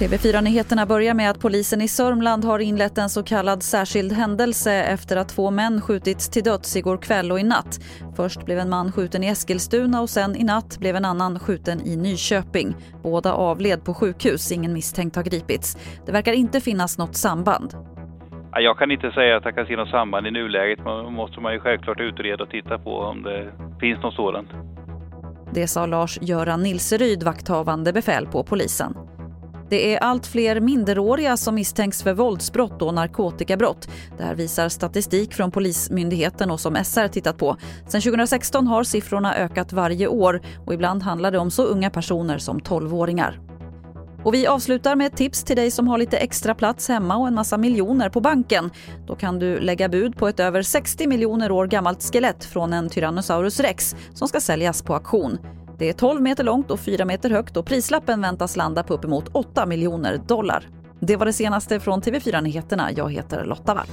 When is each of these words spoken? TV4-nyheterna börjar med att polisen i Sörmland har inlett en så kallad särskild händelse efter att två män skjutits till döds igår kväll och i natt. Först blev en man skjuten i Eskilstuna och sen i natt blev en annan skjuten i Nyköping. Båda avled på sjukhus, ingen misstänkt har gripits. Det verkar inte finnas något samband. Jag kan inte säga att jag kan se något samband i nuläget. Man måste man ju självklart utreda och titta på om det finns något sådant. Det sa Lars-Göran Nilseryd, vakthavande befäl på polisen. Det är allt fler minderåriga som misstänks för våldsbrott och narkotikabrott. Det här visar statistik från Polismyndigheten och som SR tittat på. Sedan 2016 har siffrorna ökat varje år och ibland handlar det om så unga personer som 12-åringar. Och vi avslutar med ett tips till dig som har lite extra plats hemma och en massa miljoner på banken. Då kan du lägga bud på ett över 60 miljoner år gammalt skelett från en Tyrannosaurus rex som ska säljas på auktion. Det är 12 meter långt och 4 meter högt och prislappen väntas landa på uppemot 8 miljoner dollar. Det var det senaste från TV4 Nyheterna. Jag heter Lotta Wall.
TV4-nyheterna 0.00 0.86
börjar 0.86 1.14
med 1.14 1.30
att 1.30 1.40
polisen 1.40 1.80
i 1.80 1.88
Sörmland 1.88 2.44
har 2.44 2.58
inlett 2.58 2.98
en 2.98 3.08
så 3.08 3.22
kallad 3.22 3.62
särskild 3.62 4.12
händelse 4.12 4.72
efter 4.72 5.16
att 5.16 5.28
två 5.28 5.50
män 5.50 5.80
skjutits 5.80 6.28
till 6.28 6.42
döds 6.42 6.76
igår 6.76 6.96
kväll 6.96 7.32
och 7.32 7.40
i 7.40 7.42
natt. 7.42 7.80
Först 8.16 8.44
blev 8.44 8.58
en 8.58 8.70
man 8.70 8.92
skjuten 8.92 9.24
i 9.24 9.26
Eskilstuna 9.26 10.00
och 10.00 10.10
sen 10.10 10.36
i 10.36 10.44
natt 10.44 10.78
blev 10.78 10.96
en 10.96 11.04
annan 11.04 11.38
skjuten 11.38 11.80
i 11.86 11.96
Nyköping. 11.96 12.74
Båda 13.02 13.32
avled 13.32 13.84
på 13.84 13.94
sjukhus, 13.94 14.52
ingen 14.52 14.72
misstänkt 14.72 15.16
har 15.16 15.22
gripits. 15.22 15.76
Det 16.06 16.12
verkar 16.12 16.32
inte 16.32 16.60
finnas 16.60 16.98
något 16.98 17.16
samband. 17.16 17.74
Jag 18.52 18.78
kan 18.78 18.90
inte 18.90 19.10
säga 19.10 19.36
att 19.36 19.44
jag 19.44 19.54
kan 19.54 19.66
se 19.66 19.76
något 19.76 19.90
samband 19.90 20.26
i 20.26 20.30
nuläget. 20.30 20.84
Man 20.84 21.12
måste 21.12 21.40
man 21.40 21.52
ju 21.52 21.60
självklart 21.60 22.00
utreda 22.00 22.44
och 22.44 22.50
titta 22.50 22.78
på 22.78 22.96
om 22.96 23.22
det 23.22 23.52
finns 23.80 24.02
något 24.02 24.14
sådant. 24.14 24.48
Det 25.54 25.66
sa 25.66 25.86
Lars-Göran 25.86 26.62
Nilseryd, 26.62 27.22
vakthavande 27.22 27.92
befäl 27.92 28.26
på 28.26 28.44
polisen. 28.44 28.94
Det 29.70 29.94
är 29.94 29.98
allt 29.98 30.26
fler 30.26 30.60
minderåriga 30.60 31.36
som 31.36 31.54
misstänks 31.54 32.02
för 32.02 32.12
våldsbrott 32.12 32.82
och 32.82 32.94
narkotikabrott. 32.94 33.88
Det 34.18 34.24
här 34.24 34.34
visar 34.34 34.68
statistik 34.68 35.34
från 35.34 35.50
Polismyndigheten 35.50 36.50
och 36.50 36.60
som 36.60 36.84
SR 36.84 37.08
tittat 37.08 37.38
på. 37.38 37.56
Sedan 37.88 38.00
2016 38.00 38.66
har 38.66 38.84
siffrorna 38.84 39.34
ökat 39.36 39.72
varje 39.72 40.06
år 40.06 40.40
och 40.66 40.74
ibland 40.74 41.02
handlar 41.02 41.30
det 41.30 41.38
om 41.38 41.50
så 41.50 41.62
unga 41.62 41.90
personer 41.90 42.38
som 42.38 42.60
12-åringar. 42.60 43.40
Och 44.24 44.34
vi 44.34 44.46
avslutar 44.46 44.96
med 44.96 45.06
ett 45.06 45.16
tips 45.16 45.44
till 45.44 45.56
dig 45.56 45.70
som 45.70 45.88
har 45.88 45.98
lite 45.98 46.16
extra 46.16 46.54
plats 46.54 46.88
hemma 46.88 47.16
och 47.16 47.28
en 47.28 47.34
massa 47.34 47.58
miljoner 47.58 48.08
på 48.08 48.20
banken. 48.20 48.70
Då 49.06 49.16
kan 49.16 49.38
du 49.38 49.60
lägga 49.60 49.88
bud 49.88 50.16
på 50.16 50.28
ett 50.28 50.40
över 50.40 50.62
60 50.62 51.06
miljoner 51.06 51.50
år 51.50 51.66
gammalt 51.66 52.02
skelett 52.02 52.44
från 52.44 52.72
en 52.72 52.88
Tyrannosaurus 52.88 53.60
rex 53.60 53.96
som 54.14 54.28
ska 54.28 54.40
säljas 54.40 54.82
på 54.82 54.94
auktion. 54.94 55.38
Det 55.80 55.88
är 55.88 55.92
12 55.92 56.22
meter 56.22 56.44
långt 56.44 56.70
och 56.70 56.80
4 56.80 57.04
meter 57.04 57.30
högt 57.30 57.56
och 57.56 57.66
prislappen 57.66 58.20
väntas 58.20 58.56
landa 58.56 58.82
på 58.82 58.94
uppemot 58.94 59.28
8 59.32 59.66
miljoner 59.66 60.16
dollar. 60.16 60.68
Det 61.00 61.16
var 61.16 61.26
det 61.26 61.32
senaste 61.32 61.80
från 61.80 62.02
TV4 62.02 62.42
Nyheterna. 62.42 62.92
Jag 62.92 63.12
heter 63.12 63.44
Lotta 63.44 63.74
Wall. 63.74 63.86